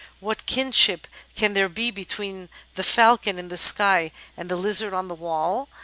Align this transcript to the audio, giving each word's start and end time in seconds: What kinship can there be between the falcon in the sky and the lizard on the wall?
What 0.19 0.47
kinship 0.47 1.05
can 1.35 1.53
there 1.53 1.69
be 1.69 1.91
between 1.91 2.49
the 2.73 2.81
falcon 2.81 3.37
in 3.37 3.49
the 3.49 3.55
sky 3.57 4.09
and 4.35 4.49
the 4.49 4.55
lizard 4.55 4.95
on 4.95 5.09
the 5.09 5.13
wall? 5.13 5.69